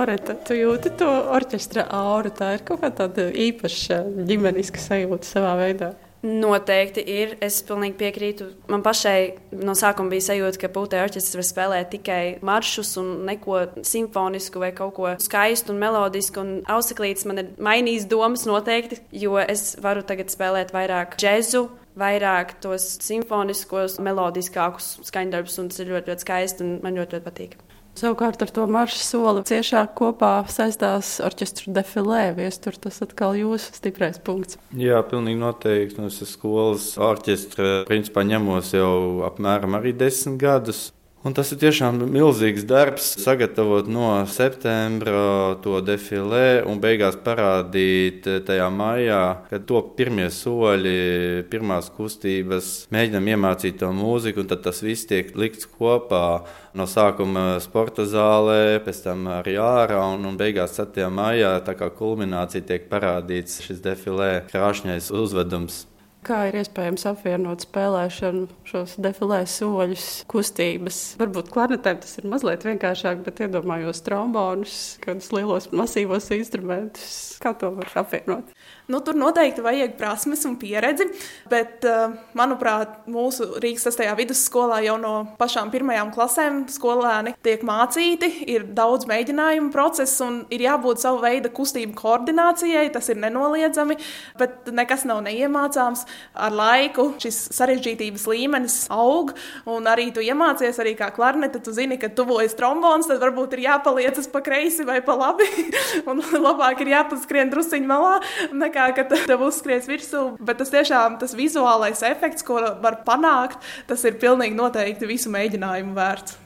Loreta, 0.00 0.32
tu 0.32 0.56
jūti 0.56 0.94
to 0.96 1.08
orķestra 1.34 1.84
auru. 1.92 2.30
Tā 2.32 2.54
ir 2.56 2.62
kaut 2.64 2.80
kā 2.80 2.88
tāda 3.02 3.26
īpaša 3.36 3.98
ģimeniska 4.30 4.80
sajūta 4.80 5.28
savā 5.28 5.50
veidā. 5.60 5.90
Noteikti 6.24 7.04
ir. 7.04 7.34
Es 7.44 7.58
pilnīgi 7.68 7.98
piekrītu. 8.00 8.46
Man 8.72 8.84
pašai 8.84 9.52
no 9.60 9.74
sākuma 9.76 10.12
bija 10.14 10.30
sajūta, 10.30 10.62
ka 10.62 10.72
putekļi 10.72 11.04
orķestris 11.04 11.36
var 11.36 11.46
spēlēt 11.48 11.92
tikai 11.92 12.22
maršus 12.44 12.94
un 13.00 13.10
neko 13.28 13.60
simfonisku 13.84 14.62
vai 14.62 14.72
kaut 14.76 14.94
ko 14.96 15.12
skaistu 15.20 15.74
un 15.74 15.82
melodisku. 15.84 16.44
Un 16.44 16.62
auseklītis 16.76 17.28
man 17.28 17.44
ir 17.44 17.52
mainījis 17.60 18.08
domas 18.08 18.46
noteikti, 18.48 19.02
jo 19.12 19.36
es 19.42 19.74
varu 19.84 20.04
tagad 20.08 20.32
spēlēt 20.32 20.72
vairāk 20.76 21.18
džēzu. 21.20 21.66
Vairāk 22.00 22.56
tos 22.64 22.86
simfoniskos, 23.04 23.98
melodiskākus 24.00 24.94
skaņdarbus, 25.10 25.60
tas 25.60 25.82
ir 25.84 25.92
ļoti, 25.92 26.14
ļoti 26.14 26.24
skaisti 26.24 26.64
un 26.64 26.78
man 26.86 26.96
ļoti, 26.96 27.18
ļoti 27.18 27.28
patīk. 27.28 27.60
Savukārt 28.00 28.40
ar 28.40 28.48
to 28.48 28.62
maršu 28.64 28.96
soli 29.04 29.40
ciešāk 29.44 29.90
kopā 29.98 30.30
saistās 30.48 31.18
orķestra 31.20 31.74
defilē. 31.76 32.22
Viestur 32.38 32.78
tas 32.80 33.02
atkal 33.04 33.36
jūsu 33.36 33.74
stiprais 33.76 34.16
punkts. 34.24 34.56
Jā, 34.72 35.02
pilnīgi 35.04 35.36
noteikti. 35.42 36.00
No 36.00 36.08
nu, 36.08 36.28
skolas 36.30 36.94
orķestra 36.96 37.82
principā 37.90 38.24
ņemos 38.24 38.72
jau 38.72 38.94
apmēram 39.28 39.76
arī 39.76 39.92
desmit 40.00 40.40
gadus. 40.40 40.86
Un 41.20 41.34
tas 41.36 41.50
ir 41.52 41.58
tiešām 41.60 41.98
milzīgs 42.14 42.62
darbs, 42.64 43.10
sagatavot 43.20 43.84
no 43.92 44.06
septembra 44.24 45.52
to 45.60 45.82
defilē 45.84 46.62
un 46.64 46.78
beigās 46.80 47.18
parādīt 47.20 48.24
tajā 48.48 48.68
maijā, 48.72 49.18
kad 49.50 49.66
top 49.68 49.90
pirmie 49.98 50.30
soļi, 50.32 51.44
pirmās 51.52 51.90
kustības, 51.92 52.70
mēģinam 52.96 53.28
iemācīt 53.34 53.76
to 53.82 53.92
mūziku, 53.92 54.40
un 54.40 54.48
tad 54.48 54.64
tas 54.64 54.80
viss 54.80 55.04
tiek 55.12 55.36
likts 55.36 55.68
kopā 55.68 56.24
no 56.72 56.88
sākuma 56.88 57.60
sporta 57.60 58.08
zālē, 58.08 58.80
pēc 58.80 59.04
tam 59.04 59.28
arī 59.36 59.58
ārā, 59.60 60.00
un, 60.14 60.24
un 60.24 60.40
beigās 60.40 60.80
7. 60.80 61.04
maijā 61.12 61.52
tā 61.68 61.76
kā 61.76 61.92
kulminācija 62.00 62.64
tiek 62.64 62.88
parādīts 62.88 63.60
šis 63.68 63.84
defilē 63.84 64.32
krāšņais 64.48 65.12
uzvedums. 65.12 65.82
Kā 66.20 66.42
ir 66.50 66.58
iespējams 66.60 67.06
apvienot 67.08 67.62
spēlēšanu, 67.64 68.42
šos 68.68 68.98
defilē 69.00 69.38
soļus, 69.48 70.08
kustības? 70.28 70.98
Varbūt 71.20 71.48
klarnetēm 71.54 72.02
tas 72.02 72.18
ir 72.20 72.26
mazliet 72.28 72.66
vienkāršāk, 72.68 73.22
bet 73.24 73.40
iedomājos 73.46 74.02
trombonus, 74.04 74.74
kādus 75.00 75.30
lielos 75.32 75.70
masīvos 75.72 76.28
instrumentus. 76.36 77.14
Kā 77.40 77.54
to 77.56 77.72
var 77.78 77.88
apvienot? 78.02 78.52
Nu, 78.90 78.98
tur 79.06 79.14
noteikti 79.14 79.62
vajag 79.62 79.92
prasmes 79.94 80.40
un 80.48 80.56
pieredzi, 80.58 81.04
bet, 81.50 81.84
eh, 81.86 82.10
manuprāt, 82.34 83.04
mūsu 83.06 83.46
Rīgas 83.62 83.84
6. 83.86 84.16
vidusskolā 84.18 84.80
jau 84.82 84.96
no 84.98 85.12
pašām 85.38 85.70
pirmajām 85.70 86.10
klasēm 86.10 86.64
skolēni 86.66 87.36
tiek 87.40 87.62
mācīti, 87.62 88.48
ir 88.50 88.64
daudz 88.74 89.06
mēģinājumu 89.06 89.70
procesu 89.70 90.24
un 90.26 90.46
ir 90.50 90.64
jābūt 90.66 90.98
savu 90.98 91.20
veidu 91.22 91.52
kustību 91.54 91.94
koordinācijai, 91.94 92.90
tas 92.90 93.08
ir 93.08 93.20
nenoliedzami, 93.22 93.96
bet 94.36 94.66
nekas 94.74 95.04
nav 95.04 95.22
neiemācāms. 95.22 96.04
Ar 96.34 96.50
laiku 96.50 97.14
šis 97.22 97.38
sarežģītības 97.54 98.26
līmenis 98.26 98.88
aug, 98.90 99.30
un 99.66 99.84
arī 99.84 100.12
tu 100.12 100.18
iemācies, 100.18 100.82
arī 100.82 100.96
kā 100.98 101.12
klarnete, 101.14 101.62
tu 101.62 101.70
zini, 101.70 101.96
ka 101.96 102.08
tuvojas 102.08 102.58
trombons, 102.58 103.06
tad 103.06 103.22
varbūt 103.22 103.54
ir 103.54 103.68
jāpaliecas 103.68 104.26
pa 104.32 104.42
kreisi 104.42 104.82
vai 104.82 104.98
pa 105.00 105.14
labi, 105.14 105.46
un 106.10 106.18
labāk 106.42 106.82
ir 106.82 106.94
jāpaskrien 106.96 107.54
drusciņ 107.54 107.86
malā, 107.86 108.18
nekā 108.60 108.90
kā, 108.94 109.04
ka 109.04 109.24
tev 109.28 109.46
uzskries 109.46 109.88
virsū. 109.90 110.26
Bet 110.40 110.60
tas 110.60 110.72
tiešām 110.72 111.18
tas 111.20 111.34
vizuālais 111.36 112.04
efekts, 112.06 112.44
ko 112.46 112.60
var 112.82 113.00
panākt, 113.06 113.60
tas 113.90 114.04
ir 114.08 114.20
pilnīgi 114.22 114.56
noteikti 114.58 115.08
visu 115.10 115.32
mēģinājumu 115.32 115.96
vērts. 115.96 116.38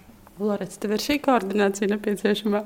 Lorets, 0.43 0.81
tev 0.83 0.97
ir 0.97 1.03
šī 1.03 1.21
koordinācija 1.23 1.93
nepieciešama? 1.93 2.65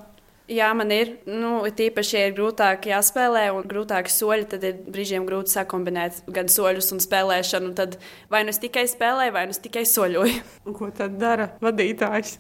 Jā, 0.49 0.71
man 0.73 0.88
ir. 0.95 1.11
Nu, 1.28 1.59
tīpaši, 1.76 2.14
ja 2.17 2.28
ir 2.31 2.37
grūtāk 2.38 2.87
jāspēlē 2.88 3.50
un 3.52 3.67
grūtāki 3.69 4.12
soļi, 4.12 4.47
tad 4.55 4.62
ir 4.64 4.78
brīžiem 4.88 5.26
grūti 5.28 5.52
sakombinēt 5.52 6.23
gan 6.33 6.49
soļus 6.49 6.88
un 6.97 7.02
spēlēšanu. 7.05 7.75
Tad 7.76 7.99
vai 8.33 8.40
nu 8.49 8.55
es 8.55 8.62
tikai 8.62 8.87
spēlēju, 8.88 9.35
vai 9.37 9.45
nu 9.50 9.52
es 9.52 9.61
tikai 9.61 9.85
soļoju. 9.88 10.40
Un 10.64 10.78
ko 10.78 10.88
tad 10.97 11.21
dara 11.21 11.50
vadītājs? 11.61 12.38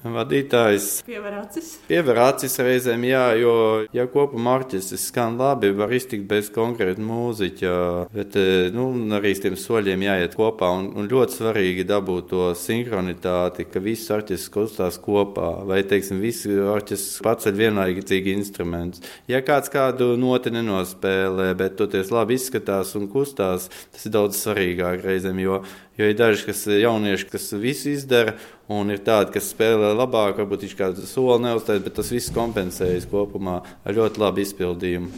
Vadītājs 0.00 1.02
piever 1.04 1.34
acis. 1.42 1.74
Piever 1.84 2.16
acis 2.24 2.54
reizēm, 2.64 3.02
jā, 3.04 3.24
jo, 3.36 3.54
ja 3.92 4.06
kopumā 4.08 4.54
orķestris 4.62 5.02
skan 5.10 5.34
labi, 5.36 5.74
var 5.76 5.92
iztikt 5.92 6.24
bez 6.30 6.48
konkrēta 6.54 7.02
mūziķa, 7.04 7.72
bet, 8.14 8.38
e, 8.40 8.70
nu, 8.72 8.86
arī 9.18 9.34
tiem 9.36 9.58
soļiem 9.60 10.06
jāiet 10.06 10.36
kopā, 10.40 10.70
un, 10.78 10.86
un 10.96 11.10
ļoti 11.10 11.36
svarīgi 11.36 11.84
dabūt 11.88 12.30
to 12.32 12.46
sinhronitāti, 12.56 13.66
ka 13.68 13.82
viss 13.84 14.08
orķestris 14.16 14.54
kustās 14.54 14.96
kopā, 15.04 15.50
vai, 15.68 15.82
teiksim, 15.90 16.22
visi 16.24 16.56
orķestris 16.56 17.20
paceļ 17.26 17.60
vienlaicīgi 17.60 18.32
instrumentus. 18.38 19.04
Ja 19.28 19.42
kāds 19.44 19.68
kādu 19.72 20.14
noti 20.20 20.54
nenospēlē, 20.54 21.50
bet 21.60 21.76
toties 21.76 22.08
labi 22.14 22.40
izskatās 22.40 22.94
un 22.96 23.04
kustās, 23.12 23.68
tas 23.92 24.08
ir 24.08 24.16
daudz 24.16 24.40
svarīgāk 24.40 25.04
reizēm, 25.04 25.44
jo, 25.44 25.60
jo 26.00 26.08
ir 26.08 26.16
daži, 26.16 26.48
kas 26.48 26.64
jaunieši, 26.72 27.28
kas 27.36 27.52
visu 27.60 27.92
izdara, 27.92 28.38
Un 28.70 28.92
ir 28.94 29.00
tādi, 29.02 29.32
kas 29.34 29.48
spēlē 29.50 29.88
labāk, 29.98 30.36
varbūt 30.38 30.62
viņš 30.62 30.74
kādu 30.78 31.06
soli 31.10 31.42
neuztais, 31.42 31.80
bet 31.82 31.96
tas 31.96 32.12
viss 32.14 32.30
kompensējas 32.34 33.08
kopumā 33.10 33.56
ar 33.82 33.96
ļoti 33.96 34.22
labu 34.22 34.44
izpildījumu. 34.44 35.10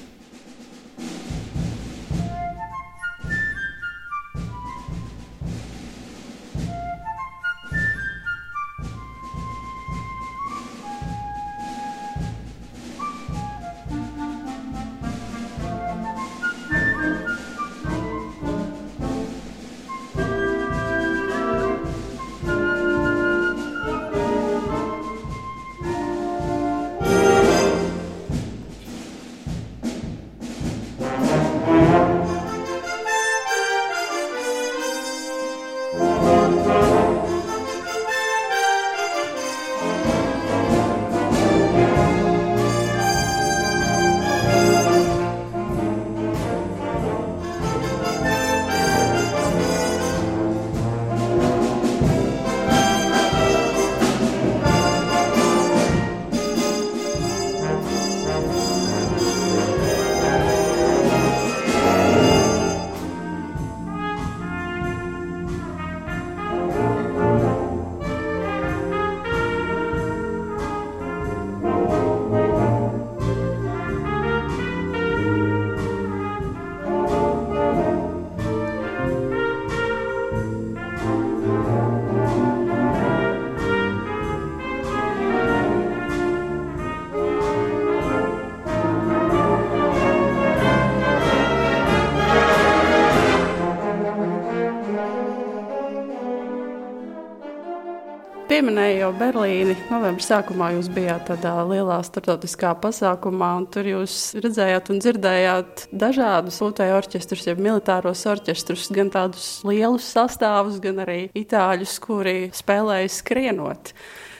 Pieminēju 98.62 98.98
jau 99.00 99.08
Berlīni. 99.18 99.74
Novembrī 99.90 100.22
sākumā 100.22 100.68
jūs 100.76 100.86
bijāt 100.94 101.24
tādā 101.26 101.54
lielā 101.66 101.96
starptautiskā 102.06 102.70
pasākumā, 102.78 103.48
un 103.58 103.64
tur 103.74 103.88
jūs 103.90 104.14
redzējāt 104.38 104.92
un 104.92 105.00
dzirdējāt 105.02 105.82
dažādus 105.90 106.60
pūtēju 106.62 106.94
orķestrus, 107.00 107.48
jeb 107.50 107.62
militāros 107.64 108.22
orķestrus, 108.30 108.86
gan 108.94 109.10
tādus 109.10 109.48
lielus 109.66 110.06
sastāvus, 110.14 110.78
gan 110.84 111.02
arī 111.02 111.24
itāļus, 111.42 111.96
kuri 112.06 112.36
spēlēja 112.54 113.10
skrienot. 113.10 113.92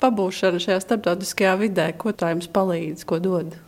Pabūšana 0.04 0.62
šajā 0.62 0.78
starptautiskajā 0.86 1.58
vidē, 1.66 1.90
ko 1.98 2.14
tā 2.14 2.30
jums 2.36 2.46
palīdz, 2.54 3.02
ko 3.10 3.18
dod? 3.26 3.58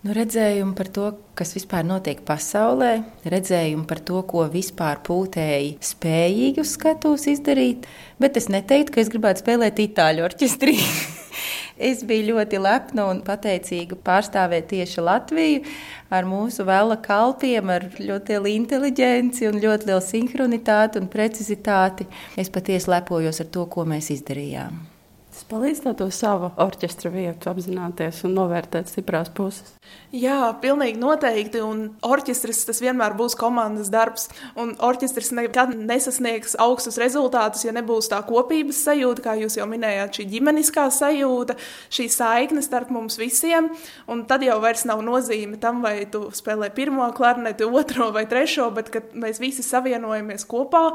Nu, 0.00 0.14
redzējumu 0.16 0.72
par 0.72 0.88
to, 0.96 1.10
kas 1.36 1.50
vispār 1.52 1.84
notiek 1.84 2.22
pasaulē, 2.24 3.02
redzējumu 3.28 3.82
par 3.88 3.98
to, 4.08 4.22
ko 4.24 4.46
vispār 4.48 5.02
pūtēji 5.04 5.74
spējīgi 5.84 6.62
uz 6.62 6.70
skatuves 6.78 7.26
izdarīt, 7.28 7.84
bet 8.16 8.38
es 8.40 8.48
neteiktu, 8.48 8.94
ka 8.94 9.02
es 9.02 9.10
gribētu 9.12 9.42
spēlēt 9.44 9.82
itāļu 9.84 10.24
orķestrī. 10.24 10.78
es 11.90 12.00
biju 12.08 12.30
ļoti 12.30 12.62
lepna 12.64 13.10
un 13.12 13.20
pateicīga 13.26 13.98
pārstāvēt 14.06 14.70
tieši 14.70 15.04
Latviju 15.04 15.66
ar 16.16 16.28
mūsu 16.28 16.64
vēla 16.64 16.96
kalpiem, 17.04 17.68
ar 17.68 17.84
ļoti 17.98 18.38
lielu 18.38 18.54
inteliģenci 18.54 19.50
un 19.50 19.60
ļoti 19.60 19.90
lielu 19.90 20.06
sinhronitāti 20.06 21.02
un 21.02 21.12
precizitāti. 21.12 22.08
Es 22.40 22.48
patiesi 22.48 22.88
lepojos 22.88 23.44
ar 23.44 23.52
to, 23.52 23.68
ko 23.68 23.84
mēs 23.92 24.08
izdarījām. 24.16 24.80
Tas 25.30 25.44
palīdz 25.46 25.84
to 25.94 26.08
savu 26.10 26.50
orķestra 26.58 27.10
vietu 27.14 27.52
apzināties 27.52 28.24
un 28.26 28.34
novērtēt 28.34 28.90
stiprās 28.90 29.30
puses. 29.30 29.76
Jā, 30.10 30.48
pilnīgi 30.58 30.98
noteikti. 30.98 31.60
Un 31.62 31.84
orķestris 32.02 32.64
tas 32.66 32.80
vienmēr 32.82 33.14
būs 33.18 33.36
komandas 33.38 33.92
darbs. 33.94 34.26
Un 34.58 34.72
orķestris 34.82 35.30
nekad 35.38 35.76
nesasniegs 35.78 36.56
augstus 36.58 36.98
rezultātus, 36.98 37.62
ja 37.62 37.74
nebūs 37.76 38.10
tā 38.10 38.18
kopības 38.26 38.80
sajūta, 38.88 39.22
kā 39.28 39.36
jūs 39.38 39.60
jau 39.60 39.68
minējāt, 39.70 40.18
šī 40.18 40.26
ģimeniskā 40.32 40.88
sajūta, 40.96 41.54
šī 41.94 42.08
saikne 42.10 42.64
starp 42.66 42.90
mums 42.94 43.20
visiem. 43.20 43.70
Un 44.10 44.24
tad 44.30 44.42
jau 44.42 44.58
vairs 44.62 44.82
nav 44.90 45.04
nozīme 45.06 45.60
tam, 45.62 45.78
vai 45.86 46.08
tu 46.10 46.24
spēlē 46.34 46.72
pirmo 46.74 47.06
klarnetu, 47.14 47.70
otro 47.70 48.10
vai 48.16 48.26
trešo, 48.30 48.66
bet 48.74 48.90
kad 48.90 49.14
mēs 49.14 49.38
visi 49.38 49.62
savienojamies 49.62 50.48
kopā 50.50 50.88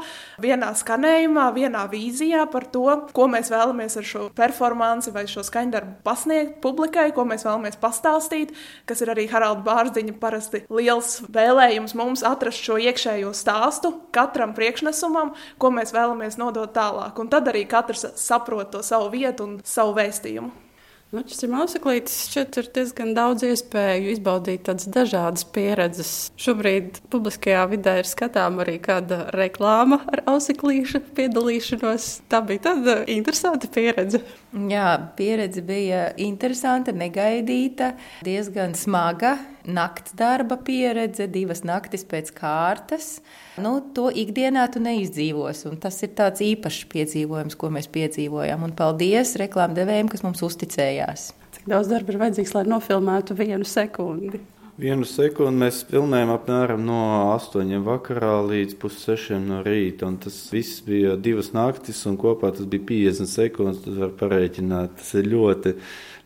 vienā 0.44 0.74
skanējumā, 0.76 1.48
vienā 1.56 1.88
vīzijā 1.88 2.44
par 2.52 2.68
to, 2.68 2.84
ko 3.16 3.30
mēs 3.32 3.48
vēlamies 3.54 3.96
ar 3.96 4.12
šo 4.12 4.25
performanci 4.36 5.12
vai 5.14 5.26
šo 5.30 5.44
skaņdarbu 5.46 6.00
pasniegt 6.06 6.58
publikai, 6.64 7.08
ko 7.14 7.26
mēs 7.28 7.46
vēlamies 7.46 7.78
pastāstīt, 7.82 8.54
kas 8.88 9.02
ir 9.04 9.12
arī 9.14 9.28
Haralda 9.30 9.64
Bārziņa 9.66 10.16
parasti 10.20 10.64
liels 10.72 11.20
vēlējums 11.32 11.96
mums 11.98 12.26
atrast 12.26 12.66
šo 12.66 12.80
iekšējo 12.82 13.32
stāstu 13.36 13.92
katram 14.16 14.54
priekšnesumam, 14.56 15.34
ko 15.58 15.72
mēs 15.74 15.94
vēlamies 15.96 16.40
nodot 16.42 16.74
tālāk. 16.76 17.18
Un 17.22 17.32
tad 17.32 17.48
arī 17.52 17.66
katrs 17.70 18.08
saprot 18.20 18.72
to 18.74 18.82
savu 18.86 19.12
vietu 19.14 19.46
un 19.46 19.58
savu 19.64 19.96
vēstījumu. 20.00 20.65
Nu, 21.14 21.22
šis 21.22 21.44
ir 21.46 21.50
mākslinieks. 21.52 22.14
Šeit 22.32 22.56
ir 22.58 22.66
diezgan 22.74 23.12
daudz 23.14 23.44
iespēju 23.46 24.10
izbaudīt 24.16 24.64
tādas 24.66 24.88
dažādas 24.90 25.44
pieredzes. 25.54 26.10
Šobrīd 26.42 26.98
publiskajā 27.12 27.62
vidē 27.70 27.94
ir 28.00 28.10
skatāms 28.10 28.64
arī 28.64 28.74
kāda 28.82 29.20
reklāma 29.36 30.00
ar 30.10 30.24
auseklīšu 30.34 31.04
piedalīšanos. 31.14 32.08
Tā 32.26 32.42
bija 32.48 32.64
tāda 32.72 32.98
interesanta 33.14 33.70
pieredze. 33.70 34.24
Jā, 34.72 34.88
pieredze 35.18 35.62
bija 35.66 36.08
interesanta, 36.18 36.90
negaidīta, 36.96 37.94
diezgan 38.26 38.74
smaga 38.74 39.36
nakts 39.66 40.14
darba 40.16 40.56
pieredze, 40.62 41.26
divas 41.30 41.62
naktis 41.66 42.06
pēc 42.08 42.32
kārtas. 42.36 43.20
Nu, 43.60 43.78
to 43.96 44.08
ikdienā 44.10 44.66
tu 44.72 44.82
neizdzīvos, 44.84 45.64
tas 45.82 46.00
ir 46.06 46.14
tāds 46.18 46.44
īpašs 46.44 46.86
piedzīvojums, 46.92 47.58
ko 47.58 47.70
mēs 47.74 47.90
piedzīvojam. 47.92 48.66
Un 48.66 48.76
paldies 48.78 49.36
reklāmdevējiem, 49.42 50.10
kas 50.12 50.24
mums 50.26 50.44
uzticējās. 50.46 51.30
Cik 51.56 51.70
daudz 51.72 51.90
darba 51.92 52.14
ir 52.14 52.20
vajadzīgs, 52.24 52.54
lai 52.56 52.66
nofilmētu 52.70 53.38
vienu 53.38 53.66
sekundi? 53.68 54.42
Vienu 54.76 55.06
sekundi 55.08 55.62
mēs 55.62 55.78
filmējām 55.88 56.34
apmēram 56.34 56.82
no 56.84 56.98
8 57.32 57.78
vakarā 57.86 58.34
līdz 58.44 58.74
pussešiem 58.76 59.46
no 59.48 59.62
rīta. 59.64 60.10
Tas 60.20 60.34
viss 60.52 60.82
bija 60.84 61.14
divas 61.16 61.54
naktis, 61.56 62.02
un 62.10 62.18
kopā 62.20 62.50
tas 62.52 62.68
bija 62.68 62.84
50 62.90 63.30
sekundes. 63.30 63.80
Tas 63.86 63.96
var 64.02 64.12
parēķināt. 64.20 64.98
Tas 65.00 65.14
ir 65.16 65.30
ļoti 65.32 65.72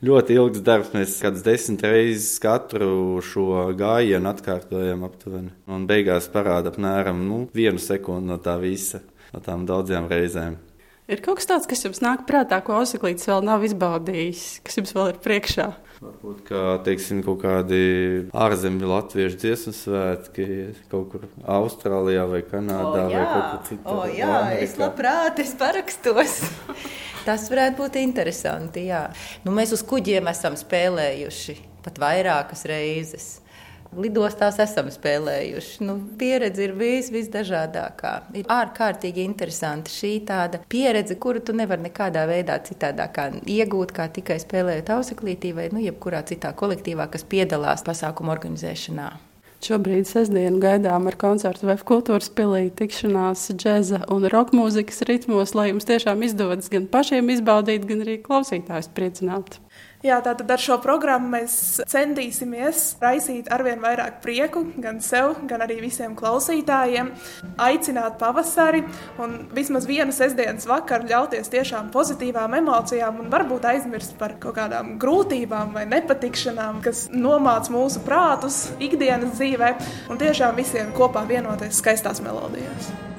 ļoti 0.03 0.37
ilgs 0.37 0.65
darbs. 0.67 0.91
Mēs 0.97 1.19
kādas 1.23 1.45
desmit 1.47 1.85
reizes 1.87 2.41
katru 2.43 3.21
šo 3.25 3.69
gājienu 3.79 4.33
atkārtojam 4.33 5.05
aptuveni. 5.07 5.53
Un 5.71 5.87
beigās 5.91 6.27
parāda 6.33 6.73
apmēram 6.73 7.23
nu, 7.29 7.45
vienu 7.55 7.79
sekundi 7.79 8.33
no 8.33 8.41
tā 8.43 8.57
visa, 8.59 9.03
no 9.35 9.45
tām 9.45 9.63
daudzām 9.69 10.09
reizēm. 10.11 10.59
Ir 11.11 11.23
kaut 11.23 11.41
kas 11.41 11.49
tāds, 11.51 11.71
kas 11.71 11.83
jums 11.83 12.03
nāk 12.03 12.27
prātā, 12.27 12.61
ko 12.63 12.77
Osaklīts 12.79 13.27
vēl 13.27 13.47
nav 13.47 13.65
izbaudījis, 13.67 14.61
kas 14.67 14.79
jums 14.79 14.95
vēl 14.95 15.15
ir 15.15 15.23
priekšā? 15.23 15.71
Varbūt 16.01 16.39
kā 16.49 16.61
teiksim, 16.81 17.19
kaut 17.21 17.43
kādi 17.43 17.81
ārzemju 18.33 18.89
latviešu 18.89 19.37
dziesmu 19.43 19.73
svētki 19.77 20.47
kaut 20.89 21.11
kur 21.13 21.27
Austrālijā 21.45 22.23
vai 22.31 22.41
Kanādā 22.41 23.03
o, 23.05 23.11
vai 23.13 23.25
kaut 23.29 23.43
kur 23.51 23.61
citur. 23.69 23.99
O, 23.99 24.07
jā, 24.09 24.39
es 24.65 24.79
labprāt, 24.81 25.43
es 25.45 25.53
parakstos. 25.61 26.39
Tas 27.27 27.45
varētu 27.53 27.83
būt 27.83 28.01
interesanti. 28.01 28.87
Jā. 28.89 29.03
Nu, 29.45 29.53
mēs 29.53 29.75
uz 29.77 29.85
kuģiem 29.85 30.33
esam 30.33 30.57
spēlējuši 30.57 31.59
pat 31.85 32.01
vairākas 32.01 32.65
reizes. 32.73 33.29
Lidostās 33.98 34.61
esam 34.62 34.87
spēlējuši. 34.94 35.81
Nu, 35.83 35.96
pieredze 36.18 36.62
ir 36.68 36.76
vis, 36.79 37.09
visdažādākā. 37.11 38.12
Ir 38.38 38.50
ārkārtīgi 38.55 39.24
interesanti 39.26 39.90
šī 39.90 40.12
tāda 40.29 40.61
pieredze, 40.70 41.16
kuru 41.18 41.42
tu 41.42 41.57
nevari 41.59 41.88
nekādā 41.88 42.22
veidā 42.31 42.61
citādāk 42.62 43.18
iegūt, 43.50 43.94
kā 43.96 44.07
tikai 44.14 44.38
spēlējot 44.42 44.94
auseklītī 44.94 45.50
vai 45.57 45.66
nu, 45.74 45.83
jebkurā 45.83 46.22
citā 46.29 46.55
kolektīvā, 46.55 47.09
kas 47.11 47.26
piedalās 47.26 47.83
pasākumu 47.87 48.31
organizēšanā. 48.37 49.11
Šobrīd 49.61 50.07
sestdienu 50.09 50.57
gaidām 50.62 51.11
ar 51.11 51.18
koncertu 51.20 51.66
Vēf 51.68 51.83
kultūras 51.85 52.31
pilī 52.33 52.70
tikšanās 52.72 53.42
džeza 53.53 53.98
un 54.09 54.24
roka 54.33 54.57
mūzikas 54.57 55.03
ritmos, 55.05 55.53
lai 55.59 55.66
jums 55.68 55.85
tiešām 55.90 56.22
izdodas 56.24 56.70
gan 56.72 56.87
pašiem 56.88 57.29
izbaudīt, 57.35 57.85
gan 57.90 58.07
arī 58.07 58.16
klausītājus 58.24 58.88
priecināt. 58.96 59.59
Jā, 60.01 60.17
tātad 60.25 60.49
ar 60.49 60.61
šo 60.63 60.79
programmu 60.81 61.29
mēs 61.35 61.55
centīsimies 61.93 62.95
raisīt 63.03 63.51
arvien 63.53 63.83
vairāk 63.83 64.23
prieku 64.25 64.63
gan 64.81 65.03
sev, 65.05 65.35
gan 65.51 65.61
arī 65.61 65.77
visiem 65.83 66.15
klausītājiem, 66.17 67.11
aicināt 67.61 68.17
pavasari 68.23 68.81
un 69.21 69.35
vismaz 69.53 69.85
vienu 69.91 70.15
sestdienas 70.17 70.65
vakaru 70.71 71.11
ļauties 71.11 71.53
tiešām 71.53 71.93
pozitīvām 71.93 72.57
emocijām 72.63 73.21
un 73.21 73.29
varbūt 73.35 73.69
aizmirst 73.75 74.17
par 74.17 74.39
kaut 74.41 74.57
kādām 74.57 74.97
grūtībām 75.05 75.77
vai 75.77 75.85
nepatikšanām, 75.93 76.81
kas 76.89 77.11
nomāc 77.13 77.69
mūsu 77.69 78.01
prātus 78.09 78.71
ikdienas 78.81 79.37
dzīvē 79.37 79.75
un 80.09 80.25
tiešām 80.25 80.57
visiem 80.57 80.97
kopā 80.97 81.29
vienoties 81.29 81.85
skaistās 81.85 82.25
melodijās. 82.25 83.10